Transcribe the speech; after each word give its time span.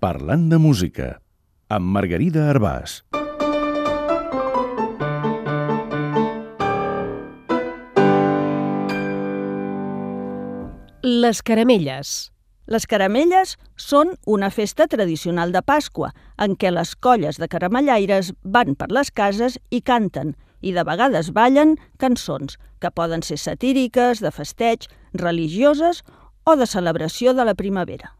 Parlant 0.00 0.46
de 0.48 0.56
música, 0.56 1.06
amb 1.68 1.90
Margarida 1.92 2.46
Arbàs. 2.48 2.92
Les 11.04 11.42
caramelles. 11.44 12.12
Les 12.64 12.88
caramelles 12.88 13.52
són 13.76 14.14
una 14.24 14.48
festa 14.48 14.86
tradicional 14.88 15.52
de 15.52 15.60
Pasqua, 15.60 16.14
en 16.40 16.54
què 16.56 16.72
les 16.72 16.94
colles 16.96 17.36
de 17.36 17.48
caramellaires 17.52 18.30
van 18.40 18.78
per 18.80 18.88
les 18.88 19.12
cases 19.12 19.58
i 19.68 19.82
canten, 19.84 20.32
i 20.64 20.72
de 20.72 20.86
vegades 20.88 21.28
ballen 21.36 21.74
cançons, 22.00 22.56
que 22.80 22.88
poden 22.88 23.20
ser 23.20 23.36
satíriques, 23.36 24.24
de 24.24 24.32
festeig, 24.32 24.88
religioses 25.12 26.00
o 26.48 26.56
de 26.56 26.64
celebració 26.64 27.36
de 27.36 27.44
la 27.44 27.54
primavera. 27.54 28.14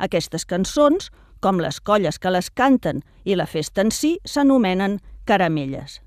Aquestes 0.00 0.46
cançons, 0.48 1.10
com 1.44 1.60
les 1.60 1.80
colles 1.80 2.18
que 2.18 2.32
les 2.32 2.48
canten 2.50 3.02
i 3.24 3.36
la 3.36 3.46
festa 3.46 3.84
en 3.84 3.92
si, 3.92 4.16
s'anomenen 4.24 4.98
caramelles. 5.28 6.00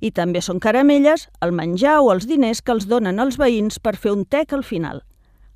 I 0.00 0.12
també 0.14 0.42
són 0.44 0.60
caramelles 0.62 1.26
el 1.42 1.52
menjar 1.56 1.98
o 2.04 2.12
els 2.12 2.28
diners 2.28 2.60
que 2.62 2.74
els 2.76 2.86
donen 2.86 3.18
els 3.18 3.38
veïns 3.40 3.80
per 3.82 3.96
fer 3.96 4.12
un 4.14 4.24
tec 4.24 4.52
al 4.52 4.64
final. 4.64 5.02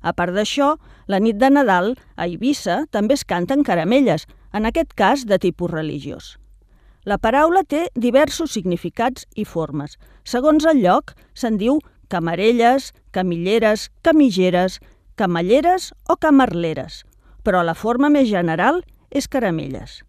A 0.01 0.11
part 0.11 0.35
d'això, 0.35 0.73
la 1.07 1.21
nit 1.23 1.37
de 1.39 1.49
Nadal, 1.49 1.93
a 2.17 2.27
Eivissa, 2.27 2.83
també 2.91 3.15
es 3.15 3.23
canten 3.23 3.63
caramelles, 3.63 4.27
en 4.53 4.67
aquest 4.67 4.93
cas 4.99 5.23
de 5.29 5.39
tipus 5.39 5.71
religiós. 5.71 6.35
La 7.05 7.17
paraula 7.17 7.63
té 7.63 7.87
diversos 7.95 8.51
significats 8.55 9.25
i 9.35 9.45
formes. 9.45 9.97
Segons 10.23 10.67
el 10.67 10.83
lloc, 10.83 11.15
se'n 11.33 11.57
diu 11.59 11.79
camarelles, 12.11 12.91
camilleres, 13.11 13.89
camilleres, 14.03 14.79
camalleres 15.15 15.91
o 16.07 16.15
camarleres, 16.17 17.03
però 17.43 17.63
la 17.63 17.75
forma 17.75 18.09
més 18.09 18.29
general 18.29 18.81
és 19.11 19.27
caramelles. 19.27 20.01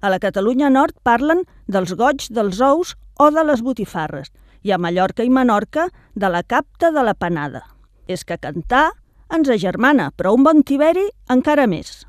A 0.00 0.08
la 0.08 0.18
Catalunya 0.18 0.70
Nord 0.72 0.96
parlen 1.04 1.44
dels 1.68 1.92
goig 1.94 2.26
dels 2.32 2.60
ous 2.64 2.94
o 3.20 3.28
de 3.30 3.44
les 3.44 3.60
botifarres, 3.60 4.32
i 4.62 4.72
a 4.72 4.78
Mallorca 4.78 5.24
i 5.24 5.30
Menorca 5.30 5.88
de 6.14 6.28
la 6.28 6.42
capta 6.42 6.90
de 6.90 7.04
la 7.04 7.14
panada. 7.14 7.62
És 8.08 8.24
que 8.24 8.40
cantar 8.40 8.90
ens 9.30 9.48
agermana, 9.48 10.10
però 10.16 10.34
un 10.34 10.44
bon 10.44 10.64
tiberi 10.66 11.06
encara 11.30 11.66
més. 11.70 12.04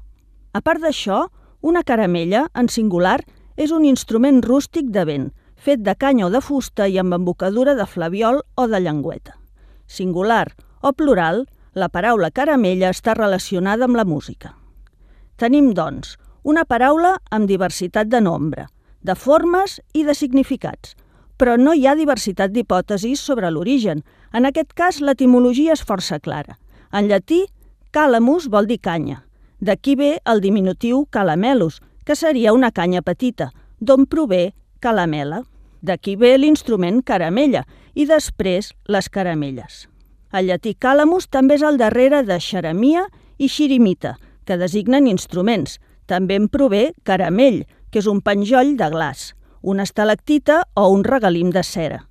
A 0.54 0.62
part 0.62 0.82
d'això, 0.82 1.28
una 1.62 1.84
caramella, 1.84 2.48
en 2.56 2.68
singular, 2.68 3.20
és 3.56 3.72
un 3.72 3.86
instrument 3.86 4.42
rústic 4.44 4.90
de 4.90 5.06
vent, 5.06 5.30
fet 5.56 5.84
de 5.86 5.94
canya 5.96 6.26
o 6.28 6.32
de 6.34 6.42
fusta 6.42 6.88
i 6.88 6.98
amb 6.98 7.14
embocadura 7.14 7.76
de 7.78 7.86
flabiol 7.86 8.42
o 8.56 8.68
de 8.68 8.80
llengüeta. 8.82 9.38
Singular 9.86 10.48
o 10.82 10.94
plural, 10.94 11.46
la 11.76 11.92
paraula 11.94 12.32
caramella 12.32 12.90
està 12.90 13.14
relacionada 13.14 13.86
amb 13.86 14.00
la 14.00 14.08
música. 14.08 14.56
Tenim, 15.38 15.72
doncs, 15.74 16.18
una 16.44 16.66
paraula 16.66 17.18
amb 17.30 17.48
diversitat 17.50 18.10
de 18.10 18.22
nombre, 18.22 18.68
de 19.02 19.16
formes 19.16 19.80
i 19.94 20.04
de 20.04 20.16
significats, 20.18 20.96
però 21.38 21.58
no 21.58 21.74
hi 21.74 21.88
ha 21.88 21.96
diversitat 21.98 22.52
d'hipòtesis 22.54 23.22
sobre 23.22 23.50
l'origen. 23.50 24.04
En 24.34 24.46
aquest 24.46 24.74
cas, 24.78 25.02
l'etimologia 25.02 25.74
és 25.74 25.82
força 25.82 26.20
clara. 26.20 26.58
En 26.94 27.08
llatí, 27.10 27.46
calamus 27.92 28.48
vol 28.50 28.68
dir 28.70 28.80
canya. 28.80 29.24
D'aquí 29.62 29.96
ve 29.96 30.12
el 30.26 30.42
diminutiu 30.42 31.06
calamelus, 31.10 31.80
que 32.06 32.16
seria 32.16 32.54
una 32.54 32.72
canya 32.72 33.02
petita, 33.02 33.52
d'on 33.80 34.06
prové 34.06 34.54
calamela. 34.80 35.44
D'aquí 35.82 36.16
ve 36.16 36.36
l'instrument 36.38 37.02
caramella 37.02 37.66
i 37.94 38.06
després 38.06 38.74
les 38.86 39.10
caramelles. 39.10 39.88
El 40.32 40.48
llatí 40.48 40.76
calamus 40.76 41.28
també 41.28 41.58
és 41.58 41.66
el 41.66 41.78
darrere 41.82 42.22
de 42.24 42.38
xeremia 42.40 43.08
i 43.38 43.50
xirimita, 43.50 44.16
que 44.46 44.58
designen 44.58 45.08
instruments. 45.08 45.80
També 46.06 46.36
en 46.36 46.48
prové 46.50 46.92
caramell, 47.04 47.64
que 47.92 48.00
és 48.00 48.08
un 48.08 48.22
penjoll 48.22 48.76
de 48.80 48.90
glaç, 48.92 49.32
una 49.62 49.84
estalactita 49.84 50.64
o 50.76 50.88
un 50.90 51.04
regalim 51.04 51.52
de 51.52 51.64
cera. 51.64 52.06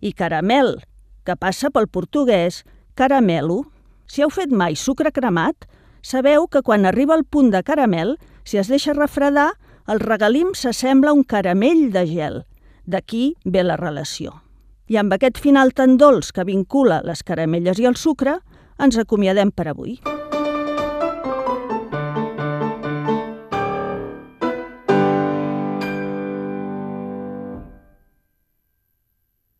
I 0.00 0.12
caramel, 0.12 0.76
que 1.24 1.36
passa 1.36 1.70
pel 1.70 1.88
portuguès 1.88 2.62
caramelo. 2.94 3.62
Si 4.06 4.22
heu 4.22 4.30
fet 4.30 4.50
mai 4.50 4.76
sucre 4.76 5.12
cremat, 5.14 5.66
sabeu 6.02 6.48
que 6.50 6.62
quan 6.62 6.86
arriba 6.86 7.14
el 7.14 7.24
punt 7.24 7.52
de 7.54 7.62
caramel, 7.62 8.16
si 8.44 8.58
es 8.58 8.68
deixa 8.68 8.92
refredar, 8.92 9.52
el 9.88 10.00
regalim 10.00 10.52
s'assembla 10.54 11.10
a 11.10 11.16
un 11.16 11.24
caramell 11.24 11.90
de 11.94 12.06
gel. 12.06 12.42
D'aquí 12.86 13.36
ve 13.44 13.62
la 13.62 13.78
relació. 13.78 14.42
I 14.90 14.98
amb 14.98 15.14
aquest 15.14 15.38
final 15.38 15.72
tan 15.72 15.96
dolç 15.96 16.32
que 16.34 16.44
vincula 16.44 17.00
les 17.06 17.22
caramelles 17.22 17.78
i 17.78 17.86
el 17.88 17.96
sucre, 17.96 18.40
ens 18.82 18.98
acomiadem 18.98 19.54
per 19.54 19.70
avui. 19.70 20.00